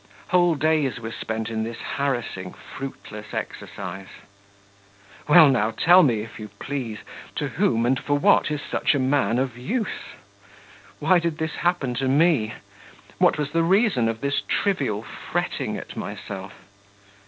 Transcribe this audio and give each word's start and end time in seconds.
Whole 0.29 0.55
days 0.55 0.99
were 0.99 1.11
spent 1.11 1.49
in 1.51 1.61
this 1.61 1.77
harassing, 1.77 2.53
fruitless 2.55 3.35
exercise. 3.35 4.07
Well 5.27 5.47
now, 5.49 5.69
tell 5.69 6.01
me, 6.01 6.21
if 6.21 6.39
you 6.39 6.47
please, 6.57 6.97
to 7.35 7.49
whom 7.49 7.85
and 7.85 7.99
for 7.99 8.17
what 8.17 8.49
is 8.49 8.61
such 8.63 8.95
a 8.95 8.99
man 8.99 9.37
of 9.37 9.59
use? 9.59 10.15
Why 10.97 11.19
did 11.19 11.37
this 11.37 11.57
happen 11.57 11.93
to 11.97 12.07
me? 12.07 12.55
what 13.19 13.37
was 13.37 13.51
the 13.51 13.61
reason 13.61 14.09
of 14.09 14.21
this 14.21 14.41
trivial 14.47 15.03
fretting 15.03 15.77
at 15.77 15.95
myself? 15.95 16.53